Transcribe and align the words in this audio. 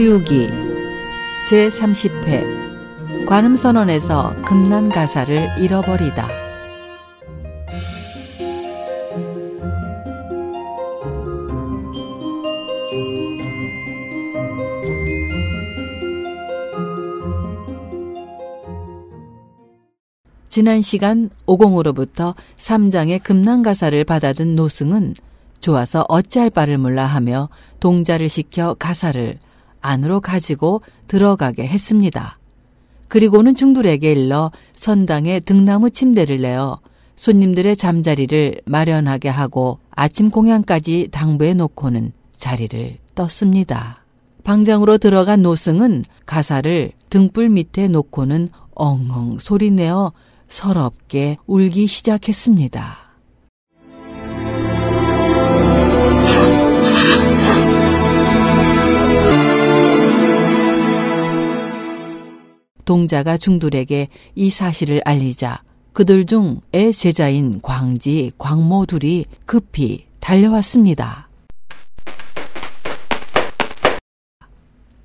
서유기 0.00 0.48
제30회 1.46 3.26
관음선언에서 3.26 4.34
금난 4.46 4.88
가사를 4.88 5.58
잃어버리다. 5.58 6.26
지난 20.48 20.80
시간 20.80 21.28
오공으로부터 21.44 22.34
3장의 22.56 23.22
금난가사를 23.22 24.02
받아든 24.04 24.56
노승은 24.56 25.12
좋아서 25.60 26.06
어찌할 26.08 26.48
바를 26.48 26.78
몰라 26.78 27.04
하며 27.04 27.50
동자를 27.80 28.30
시켜 28.30 28.72
가사를 28.72 29.38
안으로 29.80 30.20
가지고 30.20 30.80
들어가게 31.08 31.66
했습니다. 31.66 32.38
그리고는 33.08 33.54
중들에게 33.54 34.12
일러 34.12 34.50
선당에 34.76 35.40
등나무 35.40 35.90
침대를 35.90 36.40
내어 36.40 36.78
손님들의 37.16 37.76
잠자리를 37.76 38.62
마련하게 38.64 39.28
하고 39.28 39.78
아침 39.90 40.30
공양까지 40.30 41.08
당부해 41.10 41.54
놓고는 41.54 42.12
자리를 42.36 42.96
떴습니다. 43.14 44.04
방장으로 44.44 44.96
들어간 44.98 45.42
노승은 45.42 46.04
가사를 46.24 46.92
등불 47.10 47.50
밑에 47.50 47.88
놓고는 47.88 48.48
엉엉 48.74 49.38
소리내어 49.38 50.12
서럽게 50.48 51.36
울기 51.46 51.86
시작했습니다. 51.86 53.10
동자가 62.90 63.36
중들에게 63.36 64.08
이 64.34 64.50
사실을 64.50 65.00
알리자 65.04 65.62
그들 65.92 66.26
중 66.26 66.60
애 66.74 66.90
제자인 66.90 67.62
광지, 67.62 68.32
광모 68.36 68.86
둘이 68.86 69.26
급히 69.46 70.06
달려왔습니다. 70.18 71.28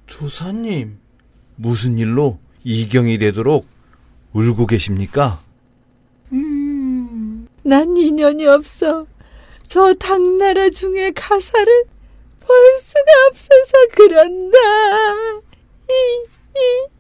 조사님, 0.08 0.98
무슨 1.58 2.00
일로 2.00 2.40
이경이 2.64 3.20
되도록 3.20 3.68
울고 4.34 4.66
계십니까? 4.66 5.44
음, 6.32 7.48
난 7.62 7.96
인연이 7.96 8.48
없어. 8.48 9.06
저 9.68 9.94
당나라 9.94 10.72
중의 10.72 11.12
가사를 11.14 11.84
볼 12.40 12.56
수가 12.80 13.12
없어서 13.30 13.88
그런다. 13.94 14.58
이, 15.88 16.26
이. 16.58 16.96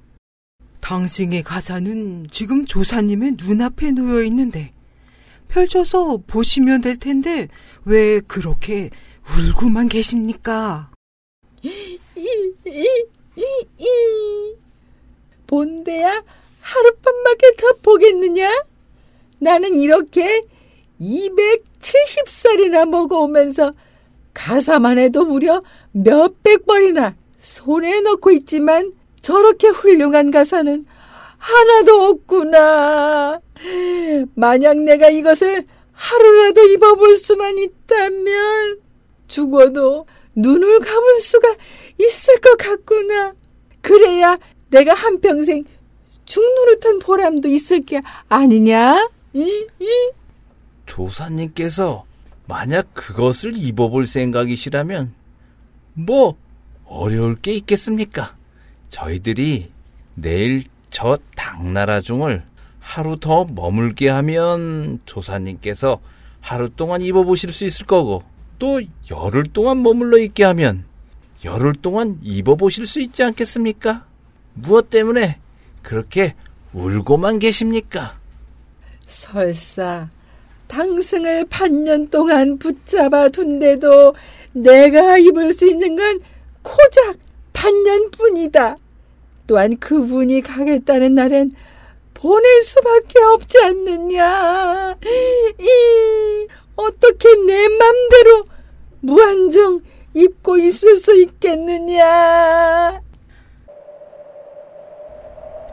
당신의 0.86 1.42
가사는 1.42 2.28
지금 2.30 2.64
조사님의 2.68 3.38
눈앞에 3.44 3.92
놓여 3.92 4.22
있는데 4.26 4.72
펼쳐서 5.48 6.22
보시면 6.28 6.82
될 6.82 6.98
텐데 6.98 7.48
왜 7.86 8.20
그렇게 8.20 8.92
울고만 9.28 9.90
계십니까? 9.90 10.92
본대야 15.48 16.24
하룻밤밖에 16.62 17.56
더 17.58 17.74
보겠느냐? 17.82 18.66
나는 19.40 19.76
이렇게 19.78 20.44
270살이나 21.02 22.88
먹어오면서 22.88 23.74
가사만 24.36 25.00
해도 25.00 25.26
무려 25.26 25.64
몇백 25.94 26.68
번이나 26.68 27.16
손에 27.42 28.02
넣고 28.02 28.30
있지만 28.30 28.94
저렇게 29.26 29.70
훌륭한 29.70 30.30
가사는 30.30 30.86
하나도 31.40 32.06
없구나. 32.06 33.40
만약 34.36 34.78
내가 34.78 35.10
이것을 35.10 35.66
하루라도 35.94 36.62
입어볼 36.68 37.18
수만 37.18 37.58
있다면 37.58 38.82
죽어도 39.28 40.06
눈을 40.36 40.78
감을 40.78 41.22
수가 41.22 41.56
있을 42.00 42.40
것 42.40 42.56
같구나. 42.56 43.34
그래야 43.82 44.38
내가 44.70 44.94
한평생 44.94 45.64
죽노릇한 46.26 47.00
보람도 47.00 47.48
있을 47.48 47.82
게 47.82 48.02
아니냐? 48.30 49.10
이, 49.34 49.68
이. 49.80 50.12
조사님께서 50.86 52.06
만약 52.48 52.94
그것을 52.94 53.58
입어볼 53.58 54.06
생각이시라면 54.06 55.16
뭐 55.94 56.38
어려울 56.86 57.42
게 57.42 57.54
있겠습니까? 57.54 58.36
저희들이 58.96 59.72
내일 60.14 60.64
저 60.90 61.18
당나라 61.36 62.00
중을 62.00 62.44
하루 62.80 63.20
더 63.20 63.44
머물게 63.44 64.08
하면 64.08 65.02
조사님께서 65.06 66.00
하루 66.40 66.70
동안 66.70 67.02
입어보실 67.02 67.52
수 67.52 67.66
있을 67.66 67.86
거고 67.86 68.24
또 68.58 68.82
열흘 69.12 69.44
동안 69.52 69.84
머물러 69.84 70.18
있게 70.20 70.46
하면 70.46 70.86
열흘 71.44 71.74
동안 71.74 72.20
입어보실 72.24 72.88
수 72.88 73.02
있지 73.02 73.22
않겠습니까? 73.22 74.06
무엇 74.54 74.90
때문에 74.90 75.40
그렇게 75.82 76.36
울고만 76.72 77.40
계십니까? 77.40 78.18
설사 79.08 80.10
당승을 80.68 81.48
반년 81.50 82.10
동안 82.10 82.58
붙잡아 82.58 83.28
둔데도 83.28 84.16
내가 84.54 85.18
입을 85.18 85.52
수 85.52 85.70
있는 85.70 85.98
건 85.98 86.22
고작 86.62 87.18
반년뿐이다. 87.52 88.78
또한 89.48 89.78
그분이 89.78 90.42
가겠다는 90.42 91.16
날엔 91.16 91.56
보낼 92.14 92.64
수밖에 92.64 93.20
없지 93.20 93.58
않느냐. 93.60 94.96
이 95.60 96.48
어떻게 96.76 97.36
내 97.36 97.68
맘대로 97.68 98.46
무한정 99.02 99.82
입고 100.14 100.58
있을 100.58 100.98
수 100.98 101.16
있겠느냐. 101.16 103.02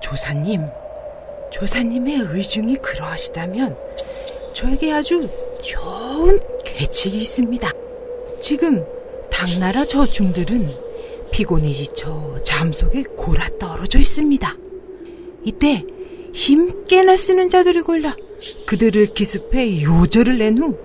조사님, 0.00 0.66
조사님의 1.50 2.18
의중이 2.32 2.76
그러하시다면 2.76 3.76
저에게 4.52 4.92
아주 4.92 5.26
좋은 5.62 6.38
계책이 6.64 7.22
있습니다. 7.22 7.70
지금 8.40 8.84
당나라 9.30 9.84
저중들은 9.84 10.68
피곤이 11.32 11.72
지쳐 11.72 12.36
잠 12.42 12.72
속에 12.72 13.02
골아 13.16 13.48
떨어져 13.58 13.98
있습니다. 13.98 14.56
이때 15.44 15.84
힘께나 16.32 17.16
쓰는 17.16 17.50
자들을 17.50 17.82
골라 17.82 18.14
그들을 18.66 19.06
기습해 19.14 19.82
요절을 19.82 20.38
낸 20.38 20.58
후 20.58 20.76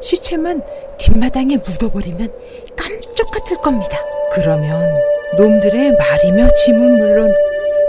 시체만 0.00 0.62
뒷마당에 0.98 1.58
묻어버리면 1.58 2.32
깜짝 2.76 3.30
같을 3.30 3.58
겁니다. 3.58 3.98
그러면 4.32 4.94
놈들의 5.36 5.96
말이며 5.96 6.50
짐은 6.52 6.98
물론 6.98 7.34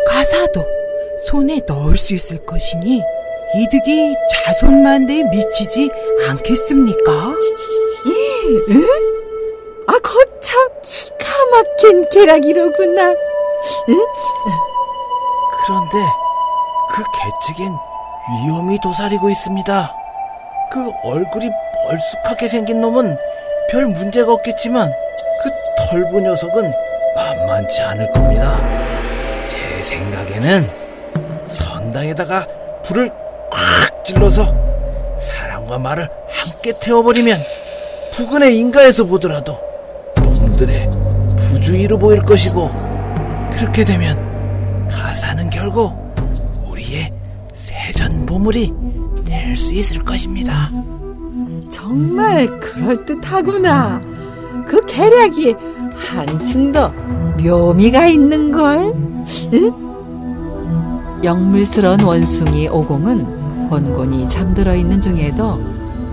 가사도 0.08 0.66
손에 1.28 1.62
넣을 1.68 1.98
수 1.98 2.14
있을 2.14 2.46
것이니 2.46 3.02
이득이 3.56 4.16
자손만대에 4.32 5.24
미치지 5.26 5.90
않겠습니까? 6.28 7.36
에? 8.08 9.11
막힌 11.92 12.10
계략이로구나. 12.10 13.10
응? 13.90 14.08
그런데 15.66 15.98
그 16.90 17.04
계책엔 17.14 17.78
위험이 18.46 18.80
도사리고 18.82 19.30
있습니다. 19.30 19.94
그 20.72 20.92
얼굴이 21.04 21.50
멀쑥하게 21.86 22.48
생긴 22.48 22.82
놈은 22.82 23.18
별 23.70 23.86
문제가 23.86 24.32
없겠지만 24.32 24.92
그 25.44 25.50
털보 25.78 26.22
녀석은 26.22 26.72
만만치 27.16 27.82
않을 27.82 28.12
겁니다. 28.14 28.60
제 29.46 29.82
생각에는 29.82 30.68
선당에다가 31.48 32.48
불을 32.84 33.12
꽉 33.52 34.06
찔러서 34.06 34.54
사람과 35.20 35.78
말을 35.78 36.10
함께 36.30 36.72
태워버리면 36.80 37.40
부근의 38.14 38.58
인가에서 38.58 39.04
보더라도 39.04 39.60
놈들의 40.16 41.01
부주의로 41.62 41.98
보일 42.00 42.22
것이고 42.24 42.70
그렇게 43.52 43.86
되면 43.86 44.18
가사는 44.90 45.48
결국 45.52 45.94
우리의 46.68 47.12
세전 47.54 48.26
보물이 48.26 48.74
될 49.24 49.56
수 49.56 49.74
있을 49.74 50.04
것입니다. 50.04 50.72
정말 51.70 52.60
그럴듯하구나. 52.60 54.02
그 54.68 54.84
계략이 54.86 55.56
한층 55.96 56.72
더 56.72 56.90
묘미가 57.38 58.08
있는걸. 58.08 58.94
응? 59.54 59.74
영물스런 61.24 62.02
원숭이 62.02 62.68
오공은 62.70 63.70
곤곤히 63.70 64.28
잠들어 64.30 64.74
있는 64.76 65.00
중에도 65.00 65.60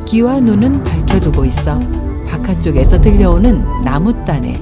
귀와 0.06 0.40
눈은 0.40 0.84
밝혀두고 0.84 1.44
있어 1.46 1.78
바깥쪽에서 2.28 3.00
들려오는 3.00 3.64
나무단의 3.84 4.60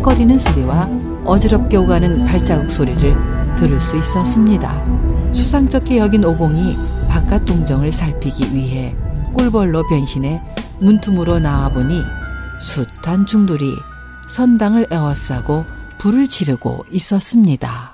와삭거리는 0.00 0.38
소리와 0.38 0.88
어지럽게 1.24 1.76
오가는 1.76 2.24
발자국 2.26 2.70
소리를 2.70 3.16
들을 3.56 3.80
수 3.80 3.96
있었습니다. 3.96 4.84
수상쩍게 5.34 5.98
여긴 5.98 6.24
오공이 6.24 6.76
바깥 7.08 7.44
동정을 7.46 7.92
살피기 7.92 8.54
위해 8.54 8.94
꿀벌로 9.34 9.84
변신해 9.88 10.40
문틈으로 10.80 11.38
나와보니 11.38 12.00
숱한 12.62 13.26
중들이 13.26 13.72
선당을 14.28 14.88
에워싸고 14.90 15.64
불을 15.98 16.28
지르고 16.28 16.84
있었습니다. 16.90 17.92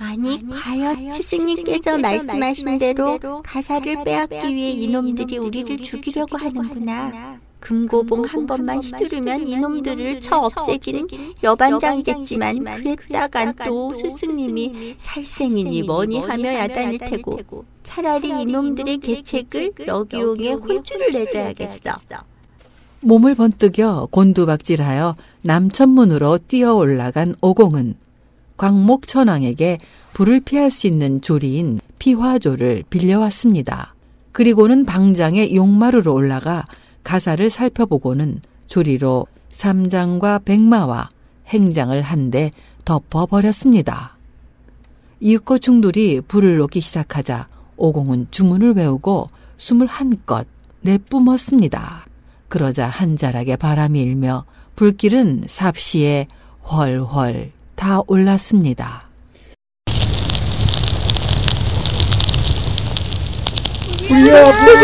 아니, 0.00 0.48
과연 0.48 1.12
스승님께서 1.12 1.98
말씀하신 1.98 2.78
대로 2.78 3.42
가사를 3.42 4.04
빼앗기 4.04 4.54
위해 4.54 4.70
이놈들이 4.70 5.38
우리를 5.38 5.78
죽이려고 5.78 6.36
하는구나. 6.36 7.38
금고봉 7.60 8.24
한 8.24 8.46
번만 8.46 8.78
휘두르면 8.78 9.46
이놈들을 9.46 10.20
쳐 10.20 10.36
없애기는 10.36 11.08
여반장이겠지만 11.42 12.64
그랬다간 12.64 13.54
또 13.66 13.94
스승님이 13.94 14.96
살생이니 14.98 15.82
뭐니 15.82 16.20
하며 16.20 16.54
야단일 16.54 16.98
테고 16.98 17.64
차라리 17.82 18.28
이놈들의 18.42 18.98
계책을 18.98 19.72
여기용에 19.86 20.52
혼쭐을 20.52 21.10
내줘야겠어. 21.12 21.92
몸을 23.00 23.34
번뜩여 23.34 24.08
곤두박질하여 24.10 25.14
남천문으로 25.42 26.38
뛰어 26.48 26.74
올라간 26.74 27.36
오공은 27.40 27.94
광목천왕에게 28.56 29.78
불을 30.14 30.40
피할 30.40 30.70
수 30.70 30.86
있는 30.88 31.20
조리인 31.20 31.80
피화조를 31.98 32.84
빌려왔습니다. 32.90 33.94
그리고는 34.32 34.84
방장의 34.84 35.54
용마루로 35.54 36.12
올라가 36.12 36.64
가사를 37.02 37.48
살펴보고는 37.50 38.40
조리로 38.66 39.26
삼장과 39.50 40.40
백마와 40.40 41.08
행장을 41.48 42.00
한데 42.02 42.50
덮어버렸습니다. 42.84 44.16
이윽고 45.20 45.58
중들이 45.58 46.20
불을 46.20 46.58
놓기 46.58 46.80
시작하자 46.80 47.48
오공은 47.76 48.28
주문을 48.30 48.74
외우고 48.74 49.26
숨을 49.56 49.86
한껏 49.86 50.46
내뿜었습니다. 50.82 52.06
그러자 52.48 52.86
한 52.86 53.16
자락에 53.16 53.56
바람이 53.56 54.00
일며 54.00 54.44
불길은 54.76 55.44
삽시에 55.46 56.28
훨훨 56.70 57.52
다 57.74 58.00
올랐습니다. 58.06 59.07
불이야. 64.08 64.52
불 64.58 64.78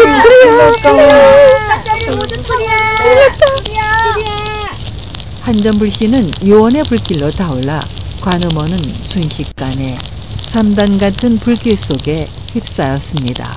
한전불씨는 5.40 6.30
요원의 6.46 6.84
불길로 6.84 7.30
타올라 7.30 7.80
관음원은 8.20 8.78
순식간에 9.04 9.94
삼단 10.42 10.98
같은 10.98 11.38
불길 11.38 11.76
속에 11.76 12.26
휩싸였습니다. 12.52 13.56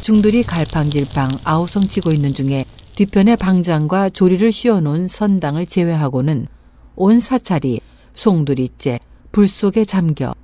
중들이 0.00 0.42
갈팡질팡 0.42 1.30
아우성치고 1.44 2.12
있는 2.12 2.34
중에 2.34 2.64
뒤편에 2.96 3.36
방장과 3.36 4.10
조리를 4.10 4.50
씌워놓은 4.50 5.08
선당을 5.08 5.66
제외하고는 5.66 6.48
온 6.96 7.20
사찰이 7.20 7.80
송두리째 8.14 8.98
불 9.30 9.46
속에 9.46 9.84
잠겨 9.84 10.34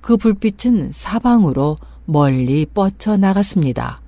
그 0.00 0.16
불빛은 0.16 0.90
사방으로 0.92 1.78
멀리 2.12 2.66
뻗쳐 2.66 3.16
나갔습니다. 3.16 4.00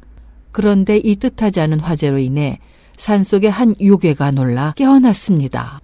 그런데 0.52 0.98
이 1.02 1.16
뜻하지 1.16 1.60
않은 1.60 1.80
화재로 1.80 2.18
인해 2.18 2.60
산속의 2.96 3.50
한 3.50 3.74
요괴가 3.80 4.30
놀라 4.30 4.74
깨어났습니다. 4.76 5.80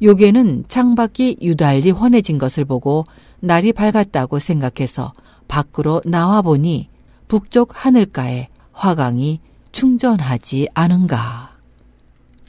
요괴는 0.00 0.64
창밖이 0.68 1.38
유달리 1.42 1.90
환해진 1.90 2.38
것을 2.38 2.64
보고 2.64 3.04
날이 3.40 3.72
밝았다고 3.72 4.38
생각해서 4.38 5.12
밖으로 5.48 6.00
나와 6.04 6.42
보니 6.42 6.88
북쪽 7.28 7.70
하늘가에 7.72 8.48
화강이 8.72 9.40
충전하지 9.72 10.68
않은가. 10.74 11.56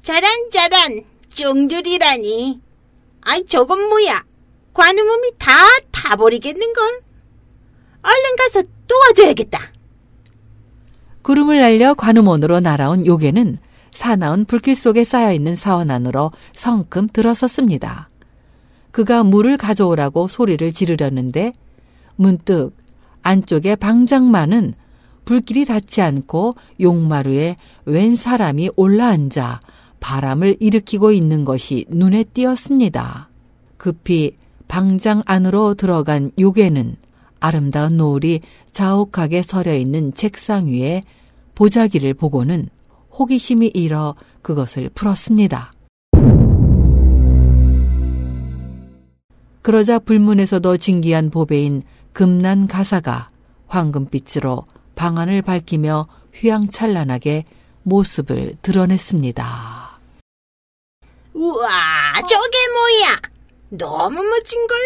저런 0.03 0.29
쫑들이라니. 1.33 2.59
아이 3.21 3.43
저건 3.45 3.89
뭐야? 3.89 4.23
관음음이 4.73 5.31
다 5.37 5.51
타버리겠는걸? 5.91 7.01
얼른 8.03 8.35
가서 8.37 8.63
도와줘야겠다. 8.87 9.59
구름을 11.23 11.59
날려 11.59 11.93
관음원으로 11.93 12.59
날아온 12.59 13.05
요괴는 13.05 13.57
사나운 13.91 14.45
불길 14.45 14.75
속에 14.75 15.03
쌓여있는 15.03 15.55
사원 15.55 15.89
안으로 15.89 16.31
성큼 16.51 17.07
들어섰습니다. 17.13 18.09
그가 18.91 19.23
물을 19.23 19.57
가져오라고 19.57 20.27
소리를 20.27 20.71
지르려는데 20.71 21.53
문득 22.15 22.71
안쪽에 23.21 23.75
방장만은 23.75 24.73
불길이 25.25 25.65
닿지 25.65 26.01
않고 26.01 26.55
용마루에 26.81 27.55
웬 27.85 28.15
사람이 28.15 28.71
올라앉아 28.75 29.61
바람을 29.99 30.57
일으키고 30.59 31.11
있는 31.11 31.45
것이 31.45 31.85
눈에 31.87 32.25
띄었습니다. 32.25 33.29
급히 33.77 34.35
방장 34.67 35.23
안으로 35.25 35.75
들어간 35.75 36.31
요괴는 36.37 36.97
아름다운 37.43 37.97
노을이 37.97 38.39
자욱하게 38.71 39.43
서려 39.43 39.75
있는 39.75 40.13
책상 40.13 40.67
위에 40.67 41.03
보자기를 41.55 42.13
보고는 42.13 42.69
호기심이 43.11 43.67
일어 43.73 44.15
그것을 44.41 44.89
풀었습니다. 44.95 45.73
그러자 49.61 49.99
불문에서도 49.99 50.77
진기한 50.77 51.29
보배인 51.29 51.83
금난 52.13 52.65
가사가 52.65 53.29
황금빛으로 53.67 54.63
방안을 54.95 55.41
밝히며 55.41 56.07
휘황찬란하게 56.33 57.43
모습을 57.83 58.55
드러냈습니다. 58.61 59.99
우와, 61.33 62.21
저게 62.21 62.57
뭐야? 62.73 63.19
너무 63.69 64.23
멋진걸? 64.23 64.77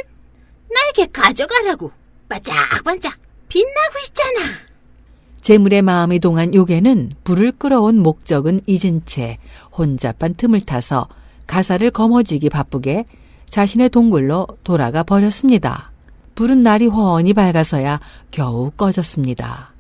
날개 0.74 1.06
가져가라고. 1.12 1.92
반짝반짝 2.30 3.18
빛나고 3.50 4.00
있잖아. 4.08 4.68
재물의 5.42 5.82
마음이 5.82 6.20
동한 6.20 6.54
요괴는 6.54 7.12
불을 7.24 7.54
끌어온 7.54 8.00
목적은 8.00 8.62
잊은 8.66 9.04
채 9.06 9.38
혼잡한 9.78 10.36
틈을 10.36 10.62
타서 10.62 11.08
가사를 11.48 11.90
거머쥐기 11.92 12.50
바쁘게 12.50 13.06
자신의 13.50 13.90
동굴로 13.90 14.48
돌아가 14.64 15.04
버렸습니다. 15.04 15.92
불은 16.36 16.62
날이 16.62 16.88
훤히 16.88 17.34
밝아서야 17.34 18.00
겨우 18.30 18.72
꺼졌습니다. 18.72 19.74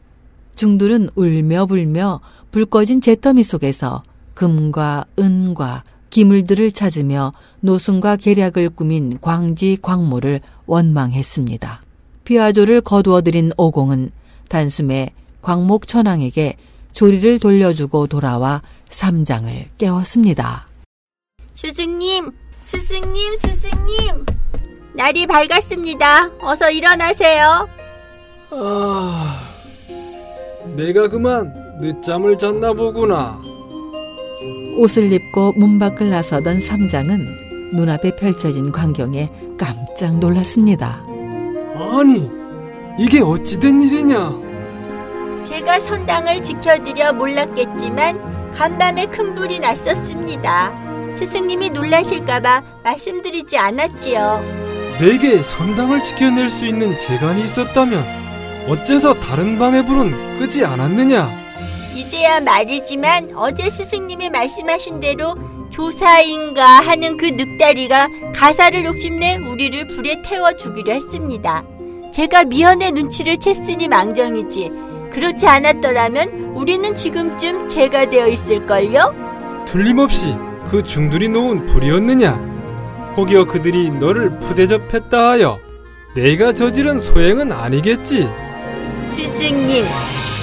중들은 0.56 1.10
울며 1.16 1.66
불며 1.66 2.22
불 2.52 2.66
꺼진 2.66 3.02
잿더미 3.02 3.44
속에서 3.44 4.02
금과 4.34 5.06
은과 5.20 5.84
기물들을 6.10 6.72
찾으며 6.72 7.34
노승과 7.60 8.16
계략을 8.16 8.70
꾸민 8.70 9.20
광지 9.20 9.78
광모를 9.82 10.42
원망했습니다. 10.66 11.82
피아조를 12.28 12.82
거두어들인 12.82 13.54
오공은 13.56 14.12
단숨에 14.50 15.12
광목 15.42 15.88
천왕에게 15.88 16.58
조리를 16.92 17.40
돌려주고 17.40 18.08
돌아와 18.08 18.62
삼장을 18.90 19.70
깨웠습니다. 19.78 20.68
스승님, 21.54 22.32
스승님, 22.66 23.38
스승님. 23.38 24.26
날이 24.94 25.26
밝았습니다. 25.26 26.30
어서 26.42 26.70
일어나세요. 26.70 27.70
아, 28.52 29.48
내가 30.76 31.08
그만 31.08 31.54
늦잠을 31.80 32.38
잤나 32.38 32.74
보구나. 32.74 33.42
옷을 34.78 35.14
입고 35.14 35.54
문 35.54 35.80
밖을 35.80 36.10
나서던 36.10 36.60
삼장은 36.60 37.74
눈앞에 37.74 38.18
펼쳐진 38.18 38.74
광경에 38.74 39.30
깜짝 39.58 40.18
놀랐습니다. 40.18 41.08
아니, 41.80 42.30
이게 42.98 43.22
어찌된 43.22 43.82
일이냐? 43.82 44.48
제가 45.44 45.80
선당을 45.80 46.42
지켜드려 46.42 47.14
몰랐겠지만 47.14 48.52
간밤에 48.52 49.06
큰 49.06 49.36
불이 49.36 49.60
났었습니다. 49.60 50.74
스승님이 51.14 51.70
놀라실까봐 51.70 52.64
말씀드리지 52.84 53.58
않았지요. 53.58 54.44
내게 55.00 55.42
선당을 55.44 56.02
지켜낼 56.04 56.50
수 56.50 56.66
있는 56.66 56.98
재간이 56.98 57.44
있었다면 57.44 58.04
어째서 58.68 59.14
다른 59.20 59.58
방의 59.60 59.86
불은 59.86 60.40
끄지 60.40 60.66
않았느냐? 60.66 61.30
이제야 61.96 62.40
말이지만 62.40 63.32
어제 63.36 63.70
스승님이 63.70 64.30
말씀하신 64.30 65.00
대로 65.00 65.36
조사인가 65.78 66.66
하는 66.80 67.18
그 67.18 67.28
늑다리가 67.28 68.10
가사를 68.34 68.84
욕심내 68.84 69.38
우리를 69.38 69.90
불에 69.90 70.24
태워 70.26 70.58
주기로 70.58 70.92
했습니다. 70.92 71.64
제가 72.12 72.46
미연의 72.46 72.94
눈치를 72.94 73.36
챘으니 73.36 73.88
망정이지. 73.88 74.72
그렇지 75.12 75.46
않았더라면 75.46 76.56
우리는 76.56 76.96
지금쯤 76.96 77.68
죄가 77.68 78.10
되어 78.10 78.28
있을걸요? 78.28 79.66
틀림없이 79.68 80.36
그 80.66 80.82
중들이 80.82 81.30
놓은 81.30 81.68
불이었느냐? 81.68 83.14
혹여 83.16 83.46
그들이 83.46 83.92
너를 83.92 84.40
푸대접했다 84.40 85.30
하여 85.30 85.60
내가 86.16 86.54
저지른 86.54 87.00
소행은 87.00 87.52
아니겠지. 87.52 88.28
스승님, 89.10 89.86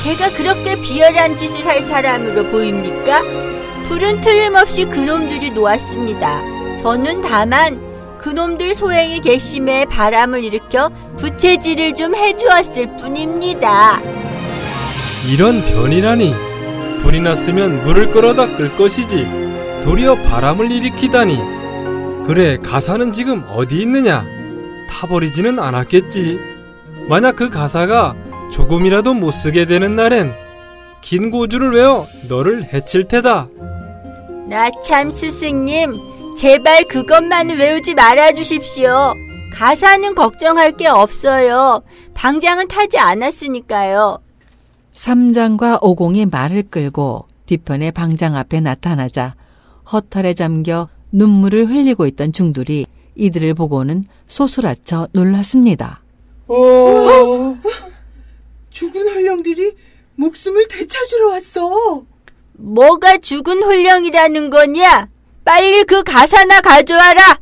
제가 0.04 0.30
그렇게 0.36 0.80
비열한 0.80 1.34
짓을 1.34 1.66
할 1.66 1.82
사람으로 1.82 2.44
보입니까? 2.52 3.53
불은 3.86 4.20
틀림없이 4.20 4.84
그놈들이 4.86 5.50
놓았습니다. 5.50 6.40
저는 6.82 7.22
다만 7.22 7.80
그놈들 8.18 8.74
소행이 8.74 9.20
괘씸해 9.20 9.86
바람을 9.86 10.42
일으켜 10.44 10.90
부채질을 11.18 11.94
좀 11.94 12.14
해주었을 12.14 12.96
뿐입니다. 12.96 14.00
이런 15.30 15.62
변이라니. 15.64 16.34
불이 17.02 17.20
났으면 17.20 17.82
물을 17.84 18.10
끌어다 18.10 18.56
끌 18.56 18.74
것이지. 18.76 19.26
도리어 19.84 20.16
바람을 20.22 20.70
일으키다니. 20.70 21.38
그래, 22.26 22.56
가사는 22.56 23.12
지금 23.12 23.44
어디 23.50 23.82
있느냐? 23.82 24.24
타버리지는 24.88 25.58
않았겠지. 25.58 26.38
만약 27.06 27.36
그 27.36 27.50
가사가 27.50 28.14
조금이라도 28.50 29.12
못 29.12 29.32
쓰게 29.32 29.66
되는 29.66 29.94
날엔 29.96 30.32
긴 31.02 31.30
고주를 31.30 31.72
외워 31.72 32.06
너를 32.28 32.64
해칠 32.72 33.06
테다. 33.08 33.48
나 34.48 34.70
참 34.82 35.10
스승님, 35.10 36.34
제발 36.36 36.84
그것만은 36.84 37.56
외우지 37.58 37.94
말아 37.94 38.32
주십시오. 38.32 39.14
가사는 39.52 40.14
걱정할 40.14 40.76
게 40.76 40.86
없어요. 40.88 41.82
방장은 42.14 42.68
타지 42.68 42.98
않았으니까요. 42.98 44.18
삼장과 44.92 45.78
오공이 45.82 46.26
말을 46.26 46.64
끌고 46.70 47.26
뒤편의 47.46 47.92
방장 47.92 48.36
앞에 48.36 48.60
나타나자 48.60 49.34
허탈에 49.92 50.34
잠겨 50.34 50.88
눈물을 51.12 51.68
흘리고 51.68 52.06
있던 52.06 52.32
중들이 52.32 52.86
이들을 53.16 53.54
보고는 53.54 54.04
소스라쳐 54.26 55.08
놀랐습니다. 55.12 56.00
어, 56.48 57.56
죽은 58.70 59.08
헐령들이 59.08 59.72
목숨을 60.16 60.66
되찾으러 60.68 61.28
왔어. 61.30 62.04
뭐가 62.64 63.18
죽은 63.18 63.62
홀령이라는 63.62 64.48
거냐? 64.48 65.08
빨리 65.44 65.84
그 65.84 66.02
가사나 66.02 66.62
가져와라. 66.62 67.38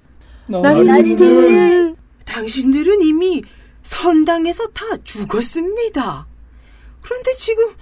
나리님들 0.49 1.95
당신들은 2.27 3.03
이미 3.03 3.43
선당에서 3.85 4.67
다 4.69 4.85
죽었습니다. 5.05 6.27
그런데 7.01 7.33
지금 7.33 7.73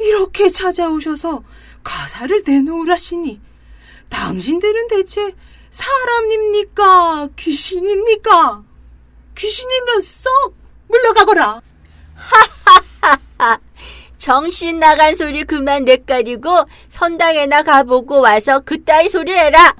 이렇게 0.00 0.50
찾아오셔서 0.50 1.42
가사를 1.84 2.42
내놓으라시니 2.46 3.40
당신들은 4.08 4.88
대체 4.88 5.34
사람입니까? 5.70 7.28
귀신입니까? 7.36 8.64
귀신이면 9.36 10.00
썩 10.00 10.54
물러가거라. 10.88 11.60
정신 14.16 14.78
나간 14.78 15.14
소리 15.14 15.44
그만 15.44 15.84
내까리고 15.84 16.50
선당에나 16.88 17.62
가보고 17.62 18.20
와서 18.20 18.60
그따위 18.60 19.08
소리 19.08 19.32
해라. 19.32 19.74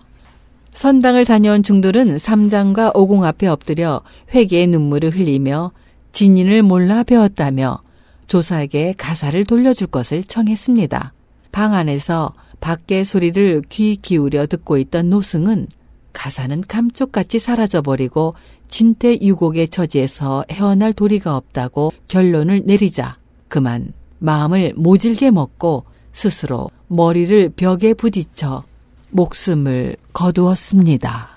선당을 0.74 1.24
다녀온 1.24 1.62
중들은 1.62 2.18
삼장과 2.18 2.92
오공 2.94 3.24
앞에 3.24 3.46
엎드려 3.46 4.02
회개의 4.34 4.66
눈물을 4.66 5.14
흘리며 5.14 5.72
진인을 6.12 6.62
몰라 6.62 7.02
배웠다며 7.02 7.80
조사에게 8.26 8.94
가사를 8.98 9.42
돌려줄 9.44 9.86
것을 9.86 10.24
청했습니다. 10.24 11.12
방 11.52 11.72
안에서 11.72 12.34
밖의 12.60 13.04
소리를 13.04 13.62
귀 13.68 13.96
기울여 13.96 14.46
듣고 14.46 14.78
있던 14.78 15.10
노승은 15.10 15.68
가사는 16.12 16.62
감쪽같이 16.66 17.38
사라져버리고 17.38 18.34
진퇴유곡의 18.68 19.68
처지에서 19.68 20.44
헤어날 20.50 20.92
도리가 20.92 21.36
없다고 21.36 21.92
결론을 22.08 22.62
내리자 22.64 23.16
그만 23.48 23.92
마음을 24.18 24.73
모질게 24.76 25.30
먹고 25.30 25.85
스스로 26.12 26.70
머리를 26.88 27.50
벽에 27.56 27.94
부딪혀 27.94 28.62
목숨을 29.11 29.96
거두었습니다. 30.12 31.28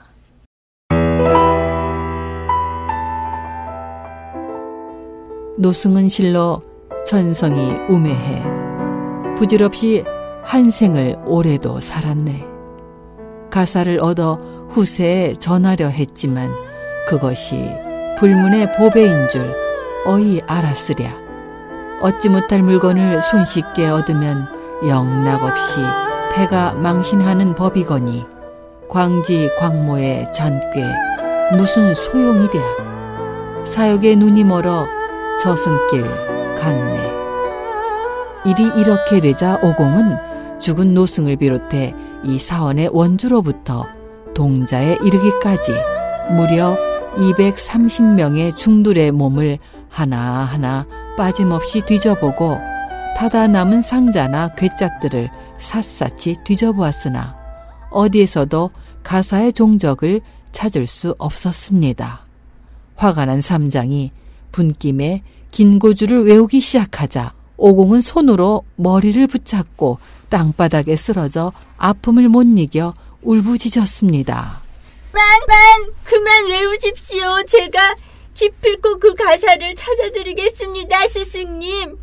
노승은 5.58 6.08
실로 6.08 6.62
천성이 7.06 7.74
우매해 7.90 8.44
부질없이 9.36 10.04
한 10.44 10.72
생을 10.72 11.18
오래도 11.26 11.82
살았네. 11.82 12.46
가사를 13.50 14.00
얻어 14.00 14.36
후세에 14.70 15.36
전하려 15.36 15.90
했지만 15.90 16.50
그것이 17.08 17.70
불문의 18.20 18.76
보배인 18.78 19.30
줄 19.30 19.54
어이 20.06 20.42
알았으랴. 20.48 21.29
얻지 22.02 22.30
못할 22.30 22.64
물건을 22.64 23.22
손쉽게 23.22 23.88
얻으면 23.88 24.48
영락없이 24.88 25.80
패가 26.34 26.74
망신하는 26.74 27.56
법이거니 27.56 28.26
광지 28.88 29.50
광모의 29.60 30.32
잔꾀 30.34 30.84
무슨 31.56 31.94
소용이 31.96 32.48
랴. 32.48 33.66
사역의 33.66 34.16
눈이 34.16 34.44
멀어 34.44 34.86
저승길 35.42 36.04
갔네. 36.60 37.12
일이 38.46 38.72
이렇게 38.78 39.20
되자 39.20 39.60
오공은 39.62 40.60
죽은 40.60 40.94
노승을 40.94 41.36
비롯해 41.36 41.94
이 42.24 42.38
사원의 42.38 42.90
원주로부터 42.94 43.86
동자에 44.34 44.98
이르기까지 45.04 45.74
무려 46.36 46.78
230명의 47.18 48.56
중들의 48.56 49.12
몸을 49.12 49.58
하나하나 49.90 50.86
빠짐없이 51.18 51.82
뒤져보고 51.82 52.58
타다 53.18 53.48
남은 53.48 53.82
상자나 53.82 54.56
괴짝들을 54.56 55.30
샅샅이 55.58 56.38
뒤져보았으나 56.46 57.36
어디에서도 57.92 58.70
가사의 59.04 59.54
종적을 59.54 60.22
찾을 60.52 60.88
수 60.88 61.16
없었습니다. 61.18 62.24
화가 62.96 63.26
난 63.26 63.42
삼장이 63.42 64.12
분김에 64.52 65.24
긴 65.52 65.80
고주를 65.80 66.26
외우기 66.26 66.62
시작하자 66.62 67.34
오공은 67.58 68.02
손으로 68.02 68.64
머리를 68.78 69.26
붙잡고 69.28 69.98
땅바닥에 70.30 70.96
쓰러져 70.96 71.52
아픔을 71.78 72.30
못 72.30 72.44
이겨 72.58 72.94
울부짖었습니다. 73.22 74.62
만 75.12 75.24
만 75.48 75.92
그만 76.04 76.46
외우십시오. 76.48 77.44
제가 77.48 77.96
기필코 78.40 79.00
그 79.00 79.16
가사를 79.16 79.76
찾아드리겠습니다, 79.76 81.08
스승님. 81.10 81.98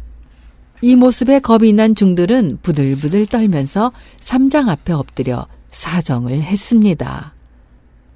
이 0.82 0.94
모습에 0.94 1.38
겁이 1.38 1.72
난 1.72 1.94
중들은 1.94 2.58
부들부들 2.60 3.26
떨면서 3.26 3.90
삼장 4.20 4.68
앞에 4.68 4.92
엎드려 4.92 5.46
사정을 5.70 6.42
했습니다. 6.42 7.32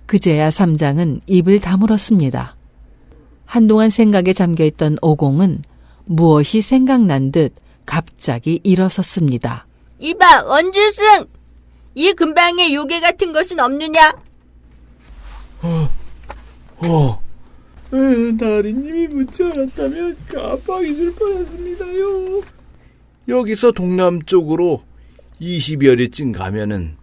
그제야 0.04 0.50
삼장은 0.50 1.22
입을 1.26 1.60
다물었습니다. 1.60 2.56
한동안 3.46 3.88
생각에 3.88 4.34
잠겨있던 4.34 4.98
오공은 5.00 5.62
무엇이 6.04 6.60
생각난 6.60 7.32
듯 7.32 7.54
갑자기 7.86 8.60
일어섰습니다. 8.62 9.66
이봐, 9.98 10.44
원주승! 10.44 11.26
이 11.94 12.12
근방에 12.12 12.74
요괴 12.74 13.00
같은 13.00 13.32
것은 13.32 13.60
없느냐? 13.60 14.12
어, 15.62 17.20
나리님이 17.90 19.08
묻지 19.08 19.42
않았다면 19.42 20.16
깜빡 20.28 20.84
잊을 20.84 21.12
뻔했습니다요. 21.14 22.42
여기서 23.28 23.72
동남쪽으로 23.72 24.82
20여 25.40 25.96
리쯤 25.96 26.32
가면은 26.32 26.96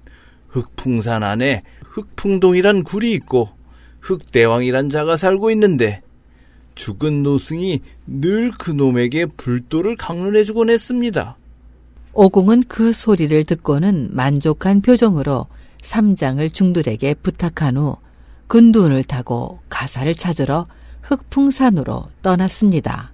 흑풍산 0.50 1.24
안에 1.24 1.63
흑풍동이란 1.84 2.84
굴이 2.84 3.12
있고 3.13 3.50
흑대왕이란 4.01 4.89
자가 4.89 5.17
살고 5.17 5.51
있는데 5.51 6.01
죽은 6.75 7.24
노승이 7.24 7.82
늘 8.06 8.51
그놈에게 8.51 9.25
불도를 9.25 9.98
강론해주곤 9.98 10.70
했습니다. 10.70 11.36
오공은 12.13 12.63
그 12.67 12.94
소리를 12.94 13.44
듣고는 13.44 14.10
만족한 14.12 14.82
표정으로 14.82 15.46
삼장을 15.82 16.50
중들에게 16.50 17.15
부탁한 17.15 17.77
후 17.77 17.98
근두운을 18.48 19.03
타고 19.03 19.60
가사를 19.70 20.13
찾으러 20.15 20.65
흑풍산으로 21.08 22.08
떠났습니다. 22.22 23.12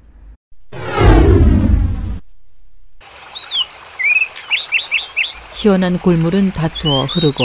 시원한 5.52 6.00
골물은 6.00 6.54
다투어 6.54 7.06
흐르고 7.06 7.44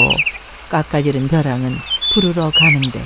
깎아지른 0.71 1.29
벼랑은 1.29 1.77
푸르러 2.13 2.51
가는데 2.51 3.01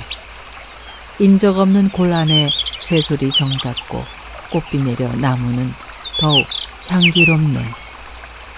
인적 1.19 1.57
없는 1.57 1.89
골 1.89 2.13
안에 2.13 2.49
새소리 2.79 3.29
정답고 3.31 4.03
꽃비 4.49 4.77
내려 4.77 5.13
나무는 5.13 5.73
더욱 6.19 6.45
향기롭네. 6.87 7.59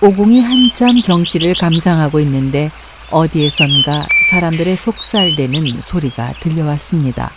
오공이 0.01 0.41
한참 0.41 1.01
경치를 1.01 1.55
감상하고 1.55 2.19
있는데 2.19 2.69
어디에선가 3.09 4.07
사람들의 4.29 4.77
속살되는 4.77 5.81
소리가 5.81 6.33
들려왔습니다. 6.39 7.31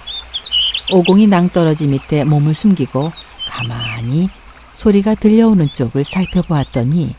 오공이 0.91 1.27
낭떠러지 1.27 1.87
밑에 1.87 2.25
몸을 2.25 2.55
숨기고 2.55 3.13
가만히 3.47 4.29
소리가 4.75 5.15
들려오는 5.15 5.69
쪽을 5.73 6.05
살펴보았더니 6.05 7.15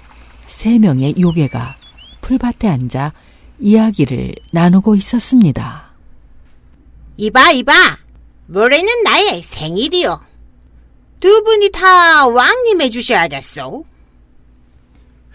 세 0.48 0.80
명의 0.80 1.14
요괴가 1.20 1.78
풀밭에 2.22 2.68
앉아 2.68 3.14
이야기를 3.60 4.36
나누고 4.52 4.96
있었습니다. 4.96 5.90
이봐, 7.18 7.52
이봐. 7.52 7.74
모레는 8.48 9.04
나의 9.04 9.44
생일이요. 9.44 10.22
두 11.20 11.44
분이 11.44 11.70
다 11.72 12.28
왕님해 12.28 12.90
주셔야겠소. 12.90 13.84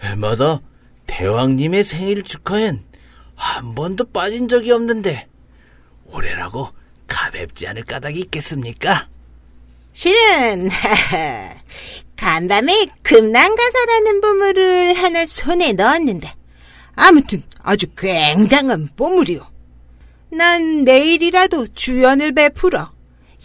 해마다 0.01 0.59
대왕님의 1.07 1.83
생일 1.83 2.23
축하엔 2.23 2.83
한 3.35 3.75
번도 3.75 4.05
빠진 4.11 4.47
적이 4.47 4.71
없는데 4.71 5.27
올해라고 6.05 6.69
가볍지 7.45 7.67
않을 7.67 7.83
까닭이 7.83 8.19
있겠습니까? 8.21 9.07
실은 9.93 10.69
간밤에 12.17 12.87
금난가사라는 13.03 14.21
보물을 14.21 14.93
하나 14.95 15.25
손에 15.25 15.73
넣었는데 15.73 16.33
아무튼 16.95 17.43
아주 17.61 17.87
굉장한 17.97 18.89
보물이요. 18.95 19.45
난 20.31 20.83
내일이라도 20.83 21.67
주연을 21.73 22.33
베풀어 22.33 22.91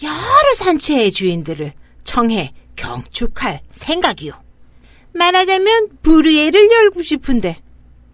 여러 0.03 0.55
산채의 0.57 1.13
주인들을 1.13 1.73
청해 2.03 2.55
경축할 2.77 3.61
생각이요. 3.73 4.33
말하자면 5.13 5.89
불의회를 6.03 6.71
열고 6.71 7.03
싶은데 7.03 7.61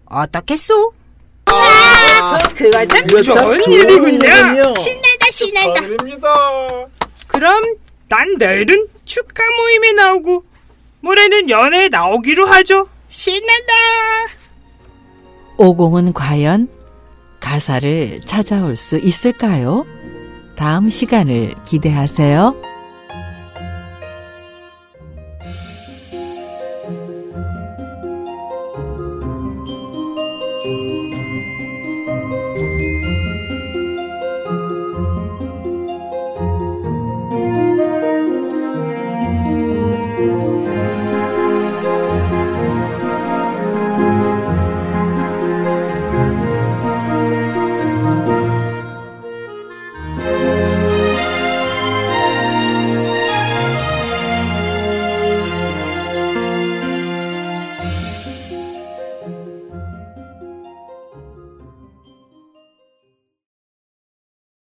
어떻겠소? 0.05 0.91
아, 1.49 2.37
그거 2.55 2.85
참 2.87 3.07
좋은. 3.07 3.61
일이군요. 3.71 4.75
신나 4.75 5.06
다 5.27 5.31
신나다. 5.31 5.73
축하드립니다. 5.81 6.33
그럼 7.27 7.63
난 8.07 8.35
내일은 8.37 8.87
축하 9.05 9.43
모임에 9.59 9.91
나오고 9.93 10.43
모레는 11.01 11.49
연애에 11.49 11.89
나오기로 11.89 12.45
하죠. 12.45 12.87
신난다. 13.09 13.73
오공은 15.57 16.13
과연 16.13 16.67
가사를 17.39 18.21
찾아올 18.25 18.75
수 18.75 18.97
있을까요? 18.97 19.85
다음 20.55 20.89
시간을 20.89 21.55
기대하세요. 21.65 22.66